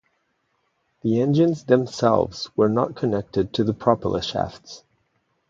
[1.03, 4.83] The engines themselves were not connected to the propeller shafts.